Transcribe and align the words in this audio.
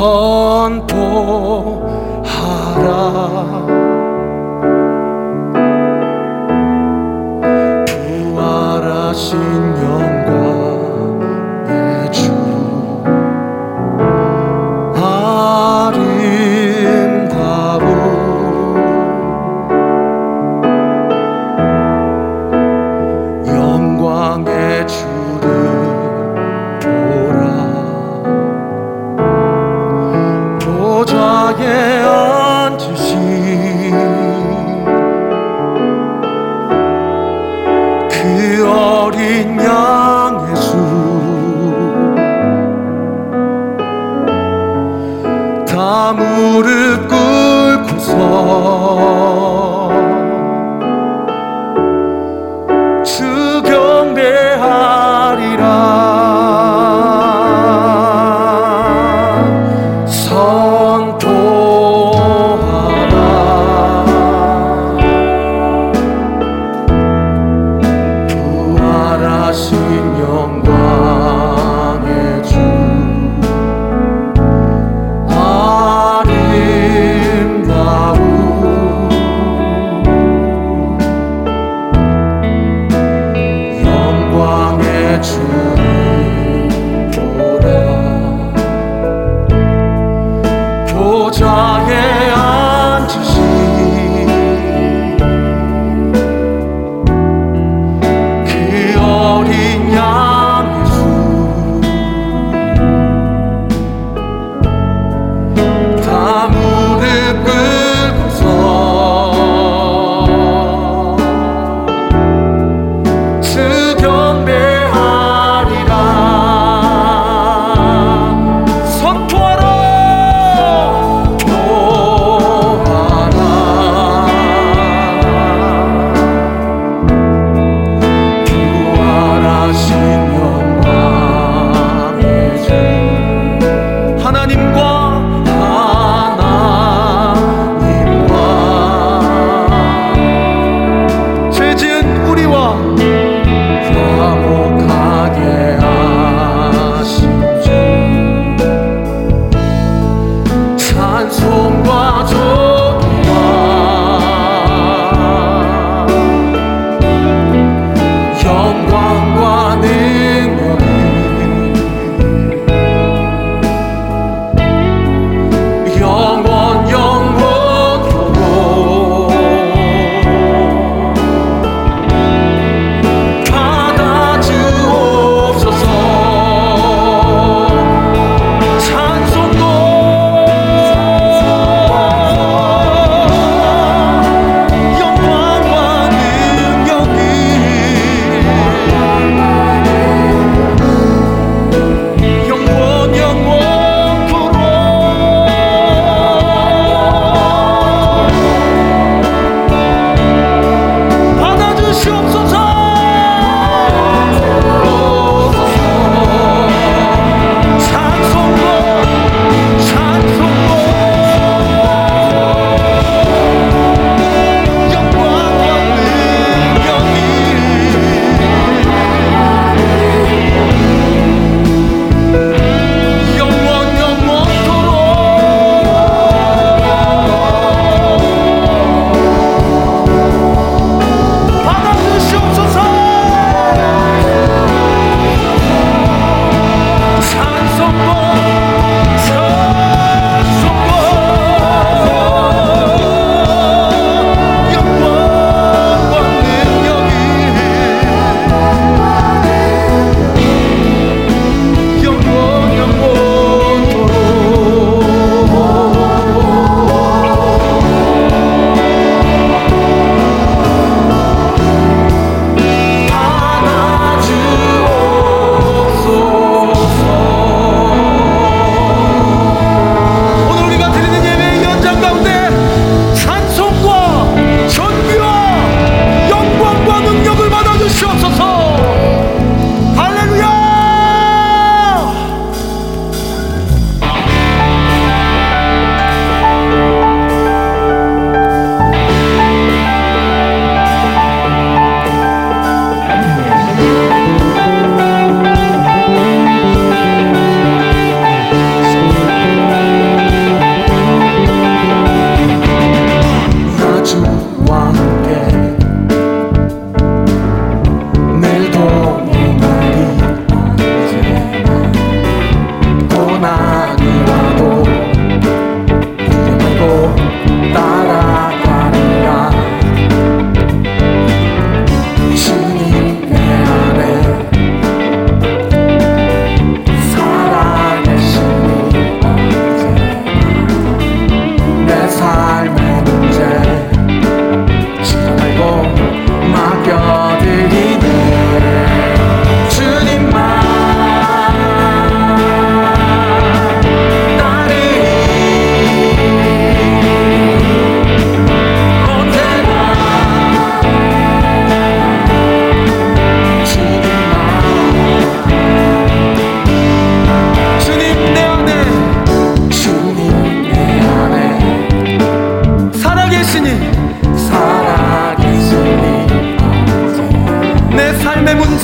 선포하라. 0.00 0.80
부활하신 8.32 9.36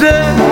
day 0.00 0.45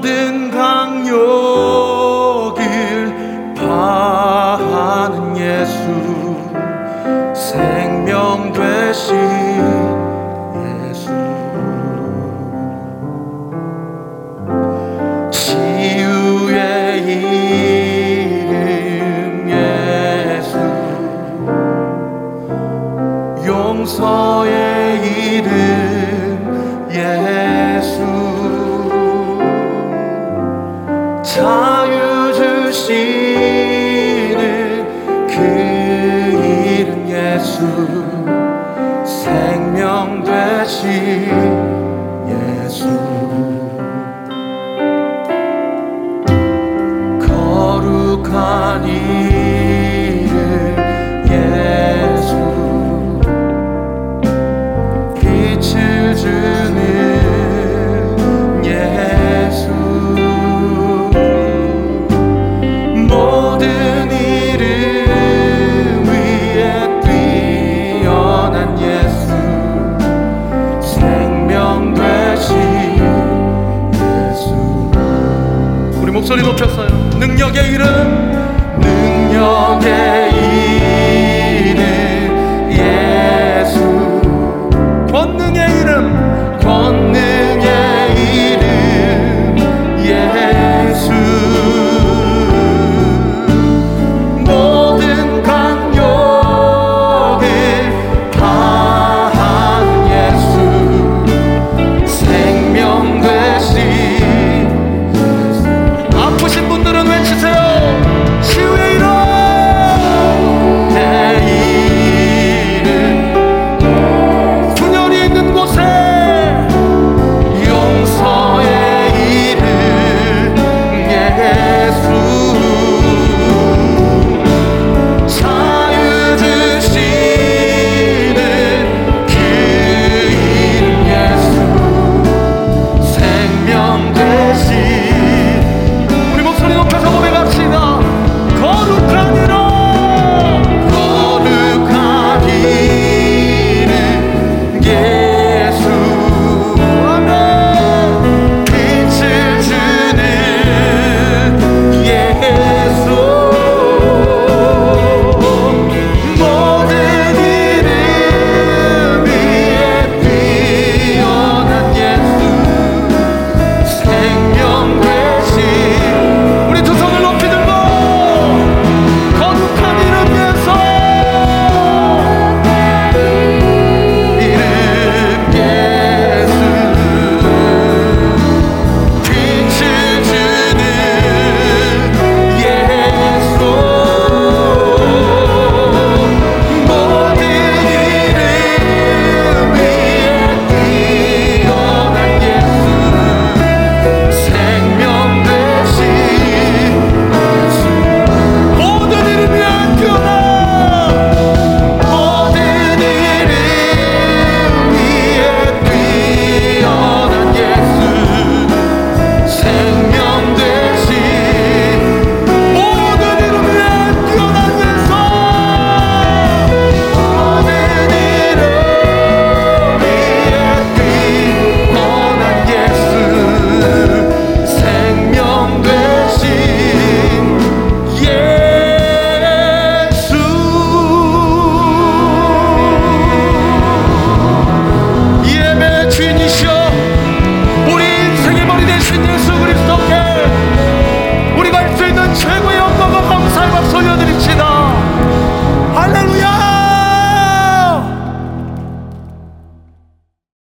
Odin 0.00 0.49